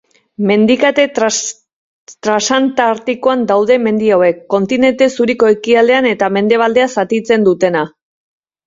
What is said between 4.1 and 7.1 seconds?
hauek, kontinente zuriko ekialdea eta mendebaldea